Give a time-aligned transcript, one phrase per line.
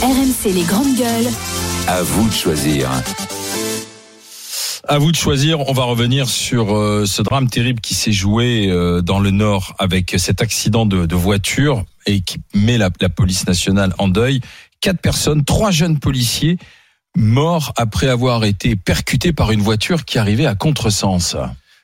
[0.00, 1.26] RMC les grandes gueules.
[1.88, 2.88] À vous de choisir.
[4.86, 5.68] À vous de choisir.
[5.68, 9.74] On va revenir sur euh, ce drame terrible qui s'est joué euh, dans le Nord
[9.80, 14.40] avec cet accident de, de voiture et qui met la, la, police nationale en deuil.
[14.80, 16.58] Quatre personnes, trois jeunes policiers
[17.16, 21.36] morts après avoir été percutés par une voiture qui arrivait à contresens.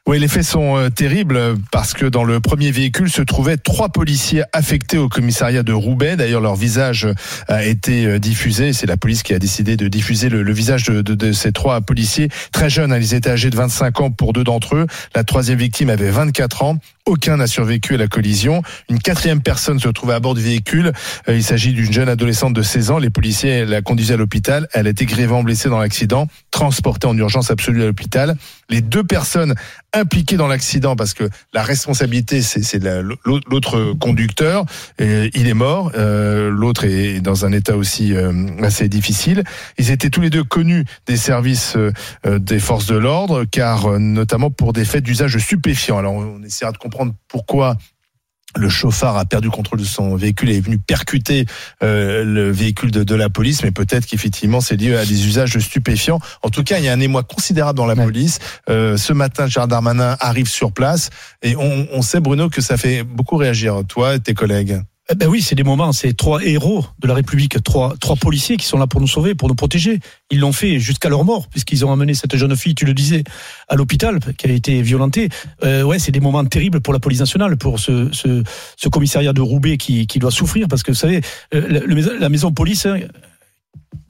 [0.07, 1.41] Oui, les faits sont euh, terribles
[1.73, 6.17] parce que dans le premier véhicule se trouvaient trois policiers affectés au commissariat de Roubaix.
[6.17, 7.09] D'ailleurs, leur visage
[7.49, 8.75] a été euh, diffusé.
[8.75, 11.53] C'est la police qui a décidé de diffuser le, le visage de, de, de, ces
[11.53, 12.93] trois policiers très jeunes.
[12.93, 12.99] Hein.
[12.99, 14.87] Ils étaient âgés de 25 ans pour deux d'entre eux.
[15.15, 16.79] La troisième victime avait 24 ans.
[17.07, 18.63] Aucun n'a survécu à la collision.
[18.91, 20.93] Une quatrième personne se trouvait à bord du véhicule.
[21.29, 22.99] Euh, il s'agit d'une jeune adolescente de 16 ans.
[22.99, 24.69] Les policiers la conduisaient à l'hôpital.
[24.75, 28.37] Elle a été blessée dans l'accident, transportée en urgence absolue à l'hôpital.
[28.69, 29.55] Les deux personnes
[29.95, 32.83] impliquées dans l'accident, parce que la responsabilité, c'est
[33.25, 34.65] l'autre conducteur.
[34.99, 35.93] Il est mort.
[35.97, 39.45] Euh, l'autre est dans un état aussi euh, assez difficile.
[39.79, 41.77] Ils étaient tous les deux connus des services
[42.25, 45.99] des forces de l'ordre, car notamment pour des faits d'usage stupéfiant.
[45.99, 47.77] Alors on essaiera de comprendre pourquoi
[48.57, 51.47] le chauffard a perdu contrôle de son véhicule et est venu percuter
[51.83, 55.59] euh, le véhicule de, de la police, mais peut-être qu'effectivement c'est lié à des usages
[55.59, 56.21] stupéfiants.
[56.43, 58.05] En tout cas, il y a un émoi considérable dans la ouais.
[58.05, 58.39] police.
[58.69, 61.11] Euh, ce matin, Gérard Darmanin arrive sur place
[61.43, 64.81] et on, on sait, Bruno, que ça fait beaucoup réagir, toi et tes collègues.
[65.11, 68.57] Eh ben oui, c'est des moments, c'est trois héros de la République, trois, trois policiers
[68.57, 70.01] qui sont là pour nous sauver, pour nous protéger.
[70.31, 73.23] Ils l'ont fait jusqu'à leur mort, puisqu'ils ont amené cette jeune fille, tu le disais,
[73.69, 75.29] à l'hôpital, qui a été violentée.
[75.63, 78.43] Euh, ouais, c'est des moments terribles pour la police nationale, pour ce, ce,
[78.79, 81.21] ce commissariat de Roubaix qui, qui doit souffrir, parce que vous savez,
[81.53, 82.87] euh, la, la maison police,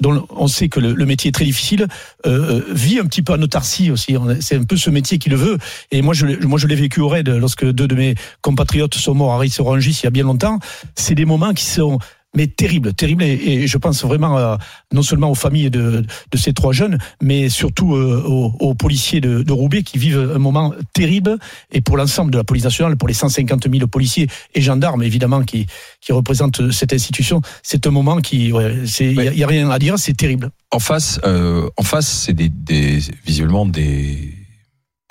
[0.01, 1.87] dont on sait que le, métier est très difficile,
[2.27, 4.17] euh, vit un petit peu en autarcie aussi.
[4.41, 5.59] C'est un peu ce métier qui le veut.
[5.91, 9.15] Et moi, je, moi, je l'ai vécu au raid lorsque deux de mes compatriotes sont
[9.15, 10.59] morts à Ris-Orangis il y a bien longtemps.
[10.95, 11.99] C'est des moments qui sont
[12.35, 13.23] mais terrible, terrible.
[13.23, 14.59] Et, et, je pense vraiment à,
[14.93, 19.21] non seulement aux familles de, de ces trois jeunes, mais surtout euh, aux, aux, policiers
[19.21, 21.39] de, de, Roubaix qui vivent un moment terrible.
[21.73, 25.43] Et pour l'ensemble de la police nationale, pour les 150 000 policiers et gendarmes, évidemment,
[25.43, 25.67] qui,
[26.01, 29.79] qui représentent cette institution, c'est un moment qui, il ouais, n'y a, a, rien à
[29.79, 30.51] dire, c'est terrible.
[30.71, 34.35] En face, euh, en face, c'est des, des, visiblement des,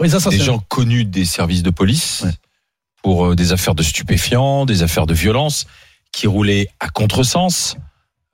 [0.01, 2.23] oui, ça, ça, des gens connus des services de police.
[2.25, 2.31] Ouais.
[3.03, 5.65] Pour euh, des affaires de stupéfiants, des affaires de violence
[6.13, 7.75] qui roulaient à contresens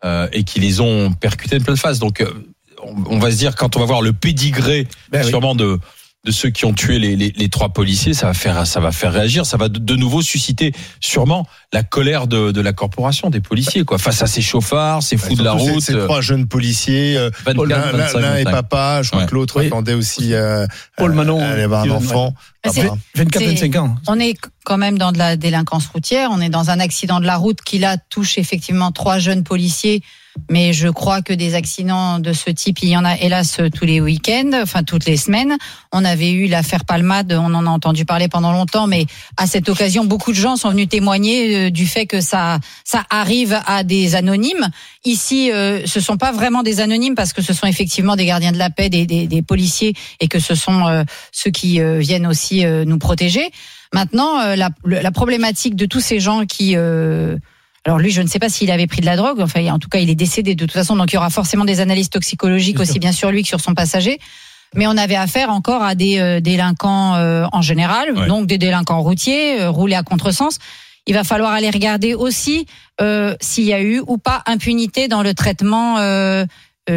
[0.06, 1.98] euh, et qui les ont percutés de pleine face.
[1.98, 2.32] Donc, euh,
[2.84, 5.58] on, on, va se dire quand on va voir le pédigré ben sûrement oui.
[5.58, 5.80] de
[6.26, 8.92] de ceux qui ont tué les, les, les, trois policiers, ça va faire ça va
[8.92, 13.30] faire réagir, ça va de, de nouveau susciter sûrement la colère de, de, la corporation
[13.30, 15.82] des policiers quoi face à ces chauffards, ces fous de la route.
[15.82, 19.28] Ces trois jeunes policiers, euh, l'un est papa, je crois ouais.
[19.28, 19.68] que l'autre oui.
[19.68, 22.34] attendait aussi euh, Paul Manon, à avoir un enfant.
[22.66, 23.96] 24-25 ans.
[24.08, 27.26] On est quand même dans de la délinquance routière, on est dans un accident de
[27.26, 30.04] la route qui là touche effectivement trois jeunes policiers
[30.50, 33.86] mais je crois que des accidents de ce type, il y en a hélas tous
[33.86, 35.58] les week-ends, enfin toutes les semaines.
[35.92, 39.06] On avait eu l'affaire Palmade, on en a entendu parler pendant longtemps, mais
[39.38, 43.60] à cette occasion, beaucoup de gens sont venus témoigner du fait que ça, ça arrive
[43.66, 44.70] à des anonymes.
[45.06, 48.52] Ici, euh, ce sont pas vraiment des anonymes parce que ce sont effectivement des gardiens
[48.52, 52.00] de la paix, des, des, des policiers, et que ce sont euh, ceux qui euh,
[52.00, 53.50] viennent aussi euh, nous protéger.
[53.94, 56.76] Maintenant, euh, la, la, problématique de tous ces gens qui
[57.86, 59.40] alors lui, je ne sais pas s'il avait pris de la drogue.
[59.42, 60.96] Enfin, en tout cas, il est décédé de toute façon.
[60.96, 63.00] Donc il y aura forcément des analyses toxicologiques bien aussi sûr.
[63.00, 64.20] bien sur lui que sur son passager.
[64.76, 68.28] Mais on avait affaire encore à des euh, délinquants euh, en général, ouais.
[68.28, 70.60] donc des délinquants routiers, euh, roulés à contresens.
[71.08, 72.68] Il va falloir aller regarder aussi
[73.02, 76.46] euh, s'il y a eu ou pas impunité dans le traitement euh,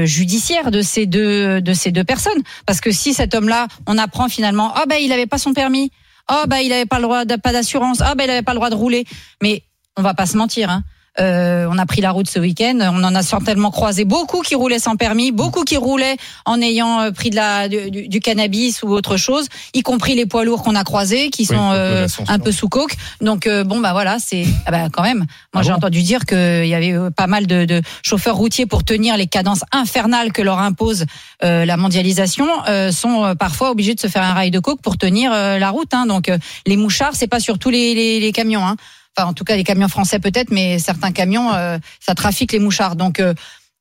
[0.04, 2.42] judiciaire de ces deux de ces deux personnes.
[2.66, 5.54] Parce que si cet homme-là, on apprend finalement, ah oh, ben il avait pas son
[5.54, 5.90] permis,
[6.28, 8.30] ah oh, ben il avait pas le droit, de, pas d'assurance, ah oh, ben il
[8.30, 9.06] avait pas le droit de rouler.
[9.42, 9.62] Mais
[9.96, 10.70] on va pas se mentir.
[10.70, 10.82] Hein.
[11.20, 12.78] Euh, on a pris la route ce week-end.
[12.80, 16.16] On en a certainement croisé beaucoup qui roulaient sans permis, beaucoup qui roulaient
[16.46, 20.24] en ayant euh, pris de la, du, du cannabis ou autre chose, y compris les
[20.24, 22.94] poids lourds qu'on a croisés qui sont oui, euh, un peu sous coke.
[23.20, 25.18] Donc euh, bon bah voilà, c'est ah bah, quand même.
[25.18, 25.26] Moi
[25.56, 28.64] ah j'ai bon entendu dire qu'il y avait euh, pas mal de, de, chauffeurs routiers
[28.64, 31.04] pour tenir les cadences infernales que leur impose
[31.44, 32.46] euh, la mondialisation
[32.90, 35.92] sont parfois obligés de se faire un rail de coke pour tenir la route.
[35.92, 36.06] Hein.
[36.06, 36.30] Donc
[36.66, 38.64] les mouchards, c'est pas sur tous les, les, les camions.
[38.66, 38.76] Hein
[39.16, 42.58] enfin en tout cas les camions français peut-être, mais certains camions, euh, ça trafique les
[42.58, 42.96] mouchards.
[42.96, 43.34] Donc euh,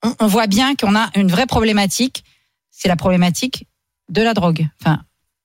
[0.03, 2.23] on, on, voit bien qu'on a une vraie problématique.
[2.71, 3.67] C'est la problématique
[4.09, 4.67] de la drogue.
[4.81, 5.01] Enfin,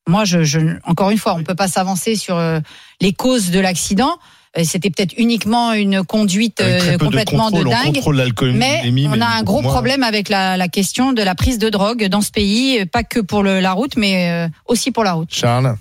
[0.08, 2.60] moi, je, je encore une fois, on peut pas s'avancer sur euh,
[3.00, 4.18] les causes de l'accident.
[4.64, 6.62] C'était peut-être uniquement une conduite
[6.98, 9.70] complètement de, contrôle, de dingue, mais, mais, on a un gros moi...
[9.70, 13.20] problème avec la, la, question de la prise de drogue dans ce pays, pas que
[13.20, 15.28] pour le, la route, mais aussi pour la route.
[15.30, 15.76] Charles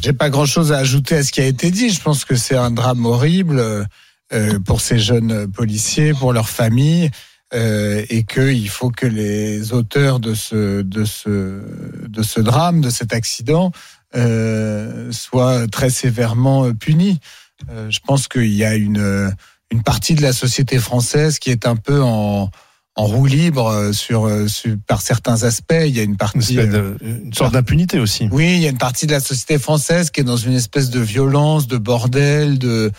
[0.00, 1.90] j'ai pas grand chose à ajouter à ce qui a été dit.
[1.90, 3.86] Je pense que c'est un drame horrible
[4.32, 7.10] euh, pour ces jeunes policiers, pour leurs familles.
[7.52, 11.62] euh, et qu'il faut que les auteurs de ce, de ce,
[12.06, 13.72] de ce drame, de cet accident,
[14.14, 17.18] euh, soient très sévèrement punis.
[17.70, 19.34] Euh, je pense qu'il y a une,
[19.70, 22.50] une partie de la société française qui est un peu en,
[23.00, 25.74] en roue libre euh, sur, euh, sur- par certains aspects.
[25.86, 26.38] Il y a une partie.
[26.58, 28.28] euh, de- une sorte d'impunité aussi.
[28.30, 30.90] oui, il y a une partie de la société française qui est dans une espèce
[30.90, 32.92] de violence, de bordel, de,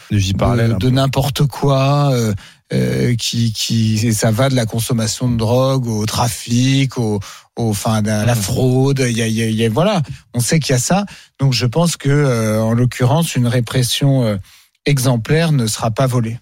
[0.89, 2.33] n'importe quoi, euh,
[2.73, 7.19] euh, qui, qui, et ça va de la consommation de drogue au trafic, au,
[7.57, 9.03] au, enfin, à la fraude.
[9.07, 10.01] Il y a, il y a- il y a- voilà,
[10.33, 11.05] on sait qu'il y a ça.
[11.39, 14.39] Donc, je pense que, euh, en l'occurrence, une répression
[14.85, 16.39] exemplaire ne sera pas volée.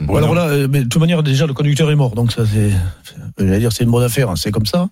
[0.00, 2.14] Bon, alors là, euh, mais de toute manière, déjà, le conducteur est mort.
[2.14, 2.70] Donc, ça, c'est,
[3.38, 4.30] j'allais dire, c'est une bonne affaire.
[4.30, 4.88] hein, c'est comme ça.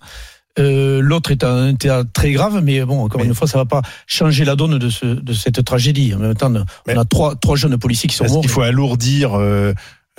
[0.59, 3.65] Euh, L'autre est un état très grave, mais bon, encore Mais- une fois, ça va
[3.65, 6.13] pas changer la donne de, ce, de cette tragédie.
[6.13, 8.41] En même temps, Mais- on a trois, trois jeunes policiers qui sont morts.
[8.41, 9.73] qu'il faut alourdir euh,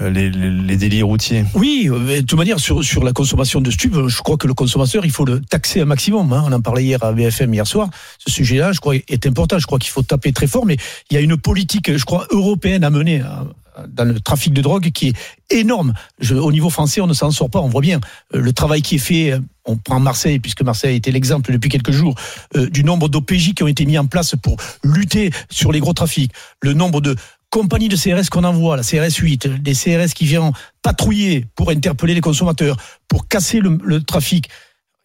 [0.09, 3.71] les, les, les délits routiers Oui, euh, de toute manière, sur, sur la consommation de
[3.71, 6.33] stupes, je crois que le consommateur, il faut le taxer un maximum.
[6.33, 6.45] hein.
[6.47, 7.91] On en parlait hier à BFM hier soir.
[8.19, 9.59] Ce sujet-là, je crois, est important.
[9.59, 10.77] Je crois qu'il faut taper très fort, mais
[11.11, 13.45] il y a une politique, je crois, européenne à mener à-
[13.77, 15.15] à- dans le trafic de drogue qui est
[15.61, 15.93] énorme.
[16.21, 17.61] Je- au niveau français, on ne s'en sort pas.
[17.61, 18.01] On voit bien
[18.35, 19.33] euh, le travail qui est fait.
[19.33, 22.15] euh, On prend Marseille, puisque Marseille a été l'exemple depuis quelques jours,
[22.57, 25.93] euh, du nombre d'OPJ qui ont été mis en place pour lutter sur les gros
[25.93, 26.33] trafics.
[26.63, 27.15] Le nombre de
[27.51, 30.53] compagnies de CRS qu'on envoie, la CRS 8, des CRS qui viennent
[30.83, 32.77] patrouiller pour interpeller les consommateurs,
[33.09, 34.49] pour casser le, le trafic.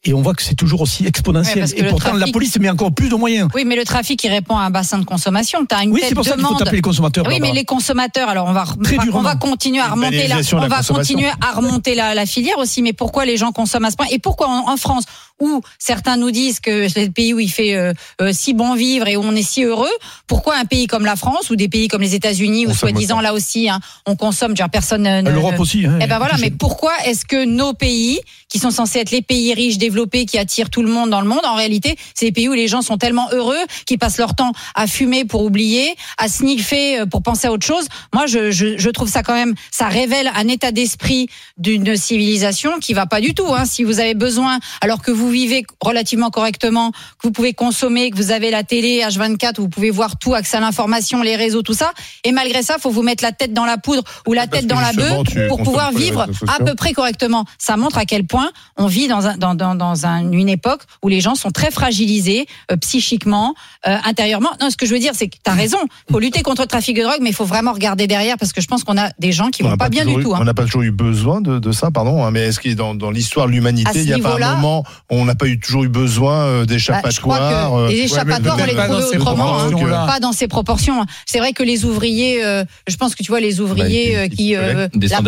[0.08, 1.64] Et on voit que c'est toujours aussi exponentiel.
[1.66, 3.50] Ouais, et pourtant, la police met encore plus de moyens.
[3.56, 5.66] Oui, mais le trafic, il répond à un bassin de consommation.
[5.66, 7.26] Tu as une Oui, c'est pour ça qu'il faut taper les consommateurs.
[7.28, 8.66] Oui, mais les consommateurs, alors on va,
[9.14, 12.58] on va- continuer à remonter la, on la va continuer à remonter la, la filière
[12.60, 12.82] aussi.
[12.82, 14.06] Mais pourquoi les gens consomment à ce point?
[14.12, 15.06] Et pourquoi en, en France,
[15.42, 18.76] où certains nous disent que c'est le pays où il fait euh, euh, si bon
[18.76, 19.90] vivre et où on est si heureux,
[20.28, 23.34] pourquoi un pays comme la France ou des pays comme les États-Unis où soi-disant là
[23.34, 25.86] aussi hein, on consomme, genre personne ne, ne- L'Europe aussi.
[25.86, 28.20] Hein, eh ben voilà, mais pourquoi est-ce que nos pays,
[28.56, 31.28] qui sont censés être les pays riches, développés, qui attirent tout le monde dans le
[31.28, 34.34] monde, en réalité, c'est des pays où les gens sont tellement heureux qu'ils passent leur
[34.34, 37.86] temps à fumer pour oublier, à sniffer euh, pour penser à autre chose.
[38.14, 42.80] Moi, je, je, je trouve ça quand même, ça révèle un état d'esprit d'une civilisation
[42.80, 43.54] qui va pas du tout.
[43.54, 43.66] Hein.
[43.66, 48.16] Si vous avez besoin, alors que vous vivez relativement correctement, que vous pouvez consommer, que
[48.16, 51.62] vous avez la télé H24, où vous pouvez voir tout, accès à l'information, les réseaux,
[51.62, 51.92] tout ça,
[52.24, 54.68] et malgré ça, faut vous mettre la tête dans la poudre ou la Parce tête
[54.68, 57.44] dans la bœuf pour pouvoir les vivre à peu près correctement.
[57.58, 58.45] Ça montre à quel point
[58.78, 61.72] on vit dans, un, dans, dans, dans un- une époque où les gens sont très
[61.72, 63.54] fragilisés euh, psychiquement,
[63.88, 64.50] euh, intérieurement.
[64.62, 65.78] Non, ce que je veux dire, c'est que tu as raison.
[66.12, 68.62] faut lutter contre le trafic de drogue, mais il faut vraiment regarder derrière parce que
[68.62, 70.34] je pense qu'on a des gens qui On vont pas bien du eu- tout.
[70.34, 70.40] hein.
[70.42, 72.24] On n'a pas toujours eu besoin de, de ça, pardon.
[72.26, 74.30] hein, mais est-ce qu'il dans, dans l'histoire de À l'humanité, ce il n'y a pas
[74.30, 77.76] niveau-là- un moment où on n'a pas eu toujours eu besoin euh, Bah, d'échappatoires que
[77.78, 79.44] euh, les échappatoires, on les pas dans trouvait ces autrement.
[79.56, 79.58] hein.
[79.66, 80.06] proportions-là.
[80.08, 81.06] Pas dans ces proportions.
[81.26, 84.56] C'est vrai que les ouvriers, euh, je pense que tu vois les ouvriers Bah, qui-
[84.56, 85.20] euh, la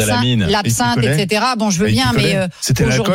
[0.48, 1.42] l'absinthe- etc.
[1.58, 3.07] Bon, je veux qui bien, mais euh, C'était l'alcool.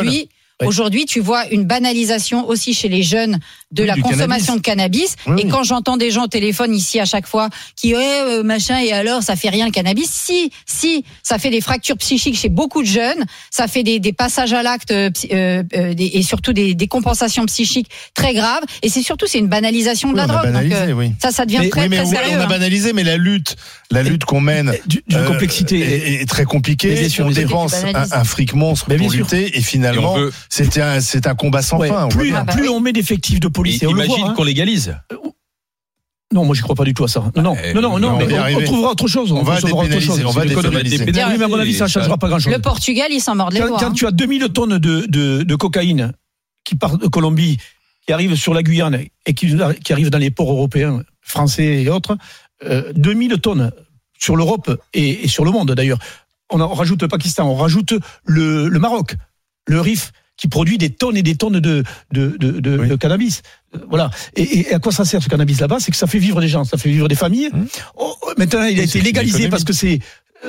[0.65, 3.39] Aujourd'hui, tu vois une banalisation aussi chez les jeunes
[3.73, 5.15] de Oui, la consommation de cannabis.
[5.27, 5.49] Oui, et oui.
[5.51, 8.91] quand j'entends des gens au téléphone ici à chaque fois qui ouais euh, machin et
[8.93, 12.81] alors ça fait rien le cannabis, si si ça fait des fractures psychiques chez beaucoup
[12.81, 16.75] de jeunes, ça fait des, des passages à l'acte euh, euh, euh, et surtout des,
[16.75, 18.63] des compensations psychiques très graves.
[18.83, 20.43] Et c'est surtout c'est une banalisation de Oui, la on a drogue.
[20.45, 21.11] Donc, banalisé, euh, oui.
[21.21, 22.37] ça, ça devient Mais- très oui, mais très sérieux.
[22.37, 22.47] on a hein.
[22.47, 23.55] banalisé, mais la lutte,
[23.91, 25.79] la lutte qu'on mène Du- D'une euh, complexité.
[25.79, 27.07] est, est très compliquée.
[27.19, 29.23] on dépense un, un fric monstre Mais bien pour sûr.
[29.23, 30.15] lutter, et finalement,
[30.49, 32.07] c'est un, c'est un combat sans Ouais, fin.
[32.09, 32.33] plus.
[32.35, 34.05] Ah bah on met d'effectifs de police, et on le voit.
[34.05, 34.33] Imagine hein.
[34.35, 34.95] qu'on légalise.
[36.33, 37.31] Non, moi, je crois pas du tout à ça.
[37.35, 39.31] Non, non, Eh, non, non, non, on va mais on, on trouvera autre chose.
[39.31, 40.25] On va trouvera autre dépénaliser, chose.
[40.25, 40.41] on va.
[40.45, 42.51] Oui, mais à mon avis, ça ne changera pas grand-chose.
[42.51, 43.79] Le Portugal, il s'en mord les Quand, doigts.
[43.79, 43.93] quand hein.
[43.93, 46.11] tu as 2000 tonnes de, de, de cocaïne
[46.63, 47.57] qui part de Colombie,
[48.07, 51.89] qui arrive sur la Guyane et qui, qui arrive dans les ports européens, français et
[51.89, 52.17] autres,
[52.65, 53.71] euh, 2000 tonnes
[54.17, 55.99] sur l'Europe et, et sur le monde d'ailleurs.
[56.49, 57.93] On, en- on rajoute le Pakistan, on rajoute
[58.25, 59.15] le, le Maroc,
[59.67, 60.11] le RIF
[60.43, 62.87] qui produit des tonnes et des tonnes de, de, de, de- Oui.
[62.89, 63.43] de cannabis.
[63.73, 64.11] Euh, Voilà.
[64.35, 65.77] Et, et à quoi ça sert ce cannabis là-bas?
[65.79, 67.49] C'est que ça fait vivre des gens, ça fait vivre des familles.
[67.53, 67.63] Mmh.
[67.95, 69.99] Oh, oh, maintenant, il a été légalisé parce que c'est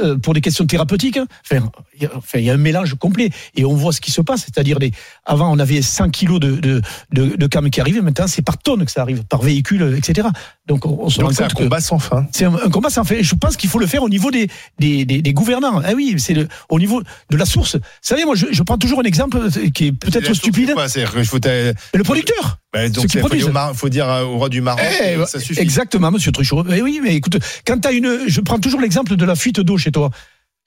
[0.03, 1.17] euh, pour des questions thérapeutiques.
[1.19, 1.27] hein.
[1.49, 4.01] Enfin, il y a- enfin, il y a un mélange complet et on voit ce
[4.01, 4.41] qui se passe.
[4.47, 4.91] C'est-à-dire, les,
[5.25, 6.83] avant, on avait 100 kilos de, de,
[7.13, 8.01] de, de cam qui arrivaient.
[8.01, 10.27] Maintenant, c'est par tonne que ça arrive, par véhicule, etc.
[10.67, 12.27] Donc, on, on se c'est un combat sans fin.
[12.33, 13.17] c'est un, un combat sans fin.
[13.21, 15.83] Je pense qu'il faut le faire au niveau des, des, des, des gouvernants.
[15.85, 17.77] Ah oui, c'est le- au niveau de la source.
[17.77, 19.39] Vous savez, moi, je, je prends toujours un exemple
[19.75, 20.73] qui est peut-être stupide.
[20.73, 22.59] Quoi, il faut, euh, le producteur.
[22.73, 23.29] bah, donc c'est- faut,
[23.75, 25.61] faut dire euh, au roi du Maroc, Eh, euh, ça suffit.
[25.61, 26.65] Exactement, monsieur Truchot.
[26.75, 28.21] Eh oui, mais écoute, quand tu as une.
[28.27, 30.11] Je prends toujours l'exemple de la fuite d'eau chez toi.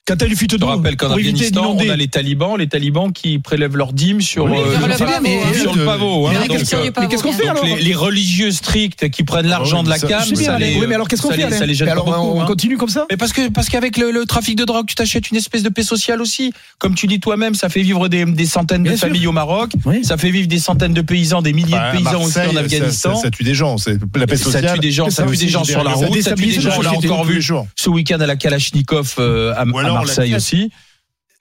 [0.08, 2.66] Quand t'as une fuite Je te d'eau, rappelle qu'en Afghanistan, on a les talibans, les
[2.66, 5.60] talibans qui prélèvent leur dîme sur, Oui, euh, sur le sur- pavot, mais- hein.
[5.60, 6.26] sur le pavot.
[6.28, 6.30] hein.
[6.32, 9.90] Mais euh, mais qu'est-ce qu'on fait alors les, les religieux stricts qui prennent l'argent de
[9.90, 11.46] la ça- cam, je sais ça les, oui, mais alors qu'est-ce qu'on ça fait les-
[11.48, 12.38] Alain ça les gêne Alors, pas beaucoup.
[12.38, 12.46] on hein.
[12.46, 15.30] continue comme ça Mais parce que parce qu'avec le, le trafic de drogue, tu t'achètes
[15.30, 16.54] une espèce de paix sociale aussi.
[16.78, 19.00] Comme tu dis toi-même, ça fait vivre des, des centaines de sûr.
[19.00, 19.72] familles au Maroc.
[19.84, 20.04] Oui.
[20.04, 22.60] Ça fait vivre des centaines de paysans, des milliers Bah, de paysans aussi en ça-
[22.60, 23.16] Afghanistan.
[23.16, 23.76] Ça, ça tue des gens.
[23.76, 24.72] C'est la paix ça sociale.
[24.74, 26.70] tue des gens, ça tue des gens sur la ça route, ça tue des gens.
[26.70, 27.42] la On l'a encore vu
[27.76, 29.64] ce week-end à la Kalachnikov euh, à,
[30.06, 30.70] Marseille aussi.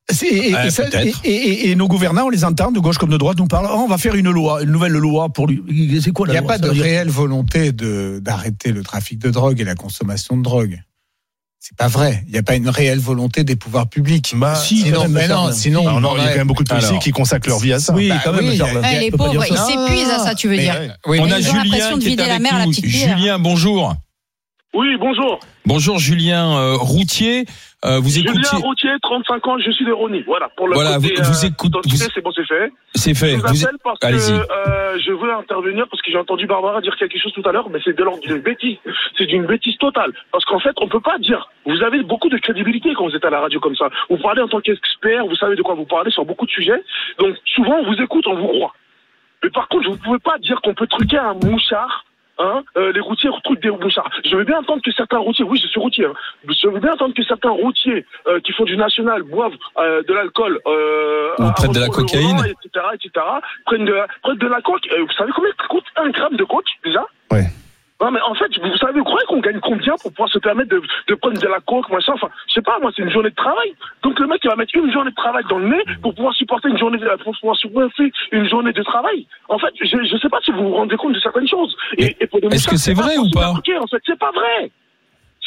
[0.09, 1.19] C'est- et, Ouais, et ça- peut-être.
[1.25, 3.67] et- et- et nos gouvernants, on les entend de gauche comme de droite, nous parlent.
[3.69, 5.61] Oh, on va faire une loi, une nouvelle loi pour lui.
[6.01, 8.83] C'est quoi Il la n'y a loi pas de dire- réelle volonté de d'arrêter le
[8.83, 10.79] trafic de drogue et la consommation de drogue.
[11.59, 12.23] C'est pas vrai.
[12.27, 14.31] Il n'y a pas une réelle volonté des pouvoirs publics.
[14.37, 16.63] Bah, Si, quand sinon, même, mais non, sinon, non, il y a quand même beaucoup
[16.63, 17.01] de policiers Alors.
[17.03, 17.93] qui consacrent leur vie à ça.
[17.93, 18.69] Oui, Bah quand même, oui, Charles.
[18.71, 20.95] il y a- Ouais, les pauvres, ils s'épuisent à ça, tu veux Mais, dire.
[21.07, 22.71] oui, On a Julien l'impression de qui est vider la avec mer à la nous.
[22.71, 23.17] petite cuillère.
[23.17, 23.93] Julien, bonjour.
[24.77, 25.39] Oui, bonjour.
[25.65, 27.45] Bonjour Julien euh, Routier.
[27.83, 28.33] Euh, vous écoutez.
[28.43, 30.21] Julien Routier, 35 ans, je suis de Rony.
[30.27, 32.71] Voilà, pour le Voilà, côté, vous- vous euh, écoute- identité, vous- c'est bon, c'est fait.
[32.93, 33.31] C'est fait.
[33.31, 34.33] Je vous Vous- appelle parce que Allez-y.
[34.33, 37.71] euh, je veux intervenir parce que j'ai entendu Barbara dire quelque chose tout à l'heure,
[37.71, 38.77] mais c'est de l'ordre d'une bêtise.
[39.17, 40.11] C'est d'une bêtise totale.
[40.31, 41.49] Parce qu'en fait, on peut pas dire.
[41.65, 43.89] Vous avez beaucoup de crédibilité quand vous êtes à la radio comme ça.
[44.11, 46.83] Vous parlez en tant qu'expert, vous savez de quoi vous parlez sur beaucoup de sujets.
[47.17, 48.75] Donc souvent, on vous écoute, on vous croit.
[49.43, 52.05] Mais par contre, vous ne pouvez pas dire qu'on peut truquer un mouchard.
[52.39, 54.09] Hein, euh, les routiers truquent des mouchards.
[54.23, 56.13] Je veux bien entendre que certains routiers, oui, je suis routier, hein,
[56.47, 60.13] je veux bien entendre que certains routiers euh, qui font du national boivent euh, de
[60.13, 62.37] l'alcool, euh, Ou prennent de la cocaïne.
[62.37, 63.25] etc., etc.,
[63.65, 64.87] prennent de, prennent de la coke.
[64.91, 67.03] Euh, vous savez combien coûte un gramme de coke déjà?
[67.31, 67.45] Ouais.
[67.99, 70.69] Non mais en fait, vous savez, vous croyez qu'on gagne combien pour pouvoir se permettre
[70.69, 73.31] de, de prendre de la coke, machin Enfin, je sais pas, moi, c'est une journée
[73.31, 73.73] de travail.
[74.03, 76.33] Donc le mec, il va mettre une journée de travail dans le nez pour pouvoir
[76.35, 79.25] supporter une journée, de- pour pouvoir supporter une journée de travail.
[79.49, 81.75] En fait, je, je sais pas si vous vous rendez compte de certaines choses.
[81.97, 83.53] Et, et Est-ce que c'est vrai ou pas?
[83.81, 84.69] En fait, c'est pas vrai.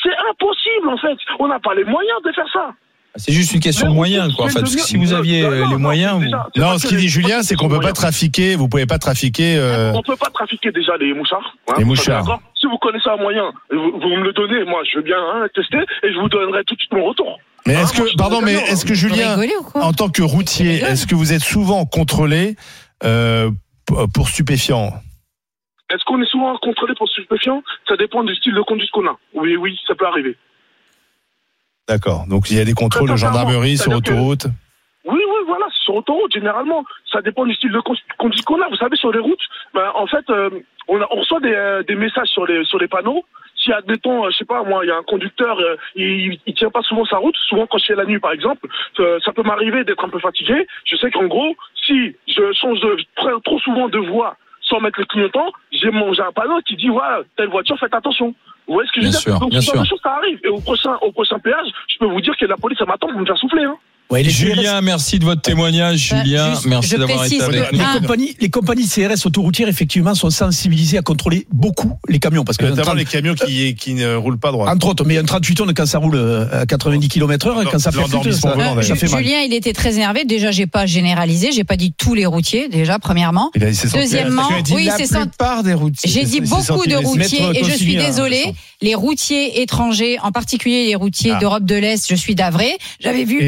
[0.03, 1.19] C'est impossible, en fait.
[1.39, 2.73] On n'a pas les moyens de faire ça.
[3.17, 4.45] C'est juste une question de moyens, quoi.
[4.47, 6.87] En fait, parce que si vous aviez euh, les moyens, vous- déjà, c'est Non, ce
[6.87, 8.55] qu'il dit Julien, c'est qu'on peut pas trafiquer.
[8.55, 9.57] Vous pouvez pas trafiquer.
[9.57, 11.57] euh, On peut pas trafiquer déjà les mouchards.
[11.69, 12.41] hein, Les mouchards.
[12.61, 15.47] Si vous connaissez un moyen, vous, vous me le donnez, moi je veux bien hein,
[15.55, 17.39] tester et je vous donnerai tout de suite mon retour.
[17.67, 19.37] Mais Ah, est-ce que, pardon, mais est-ce que Julien,
[19.75, 22.55] en tant que routier, est-ce que vous êtes souvent contrôlé
[23.05, 23.51] euh,
[23.87, 24.93] p- pour stupéfiants?
[25.93, 27.63] Est-ce qu'on est souvent contrôlé pour stupéfiants?
[27.89, 29.17] Ça dépend du style de conduite qu'on a.
[29.35, 30.37] Oui, oui, ça peut arriver.
[31.91, 32.25] D'accord.
[32.29, 34.47] Donc il y a des contrôles de gendarmerie sur que- autoroute.
[35.05, 36.85] Oui, oui, voilà, sur autoroute, généralement.
[37.13, 38.69] Ça dépend du style de con- conduite qu'on a.
[38.69, 39.41] Vous savez, sur les routes,
[39.75, 40.51] ben, en fait, euh,
[40.89, 43.25] on, a- on reçoit des, euh, des messages sur les, sur les panneaux.
[43.57, 46.55] Si, admettons, euh, je sais pas, moi, il y a un conducteur, euh, il, il
[46.55, 48.69] tient pas souvent sa route, souvent quand c'est la nuit, par exemple,
[49.25, 50.67] ça peut m'arriver d'être un peu fatigué.
[50.85, 51.57] Je sais qu'en gros,
[51.87, 56.33] si je change de, très- trop souvent de voie sans mettre le clignotant, j'ai un
[56.33, 58.35] panneau qui dit, voilà, telle voiture, faites attention.
[58.71, 59.85] Vous voyez ce que je veux Bien dire sûr, Donc, bien sûr.
[59.85, 60.39] choses, ça arrive.
[60.45, 63.09] Et au prochain, au prochain péage, je peux vous dire que la police, elle m'attend
[63.09, 63.77] pour me faire souffler, hein.
[64.11, 66.11] Ouais, les Julien, merci de votre témoignage.
[66.11, 67.81] Bah, Julien, juste, merci d'avoir été avec que nous.
[67.81, 72.43] Les compagnies, les compagnies CRS autoroutières, effectivement, sont sensibilisées à contrôler beaucoup les camions.
[72.43, 74.69] Parce que, Notamment 30 les camions qui, qui ne roulent pas droit.
[74.69, 77.79] entre autres, mais un 38 tonnes, quand ça roule euh, à 90 km heure, quand
[77.79, 79.23] ça fait ça, volant, ça Ju- fait mal.
[79.23, 80.25] Julien, il était très énervé.
[80.25, 83.53] Déjà, j'ai pas généralisé, j'ai pas dit tous les routiers, déjà, premièrement.
[83.73, 85.21] Senti- Deuxièmement, oui, la c'est ça.
[85.21, 86.11] plupart des routiers.
[86.11, 88.53] J'ai dit beaucoup de routiers et je suis Consigny, hein.
[88.83, 91.39] Les routiers étrangers, en particulier les routiers Ah.
[91.39, 92.79] d'Europe de l'Est, je suis davré.
[92.99, 93.39] J'avais vu,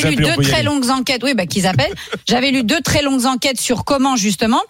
[0.00, 1.22] J'avais lu deux très longues enquêtes.
[1.24, 1.94] Oui, bah qu'ils appellent.
[2.28, 4.60] J'avais lu deux très longues enquêtes sur comment justement.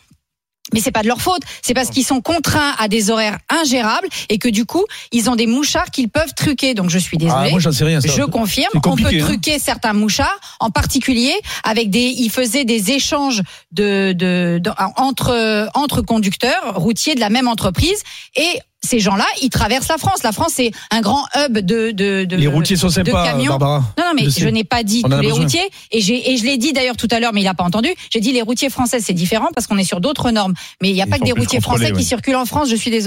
[0.72, 4.08] Mais c'est pas de leur faute, c'est parce qu'ils sont contraints à des horaires ingérables
[4.30, 6.72] et que du coup, ils ont des mouchards qu'ils peuvent truquer.
[6.72, 7.50] Donc je suis Ah, désolée.
[7.50, 8.00] moi, j'en sais rien.
[8.00, 8.08] ça.
[8.08, 9.18] Je confirme, on peut hein.
[9.20, 15.68] truquer certains mouchards, en particulier avec des, ils faisaient des échanges de, de, de- entre
[15.74, 18.02] entre conducteurs routiers de la même entreprise
[18.34, 20.22] et ces gens-là, ils traversent la France.
[20.22, 23.50] La France c'est un grand hub de de, de Les routiers sont de sympas, camions.
[23.50, 23.78] Barbara.
[23.98, 25.42] Non, non, mais Je n'ai pas dit tous les besoin.
[25.42, 27.64] routiers et j'ai et je l'ai dit d'ailleurs tout à l'heure, mais il a pas
[27.64, 27.88] entendu.
[28.12, 30.54] J'ai dit les routiers français c'est différent parce qu'on est sur d'autres normes.
[30.82, 32.68] Mais il n'y a pas que des routiers français qui circulent en France.
[32.70, 33.04] Je suis désolée.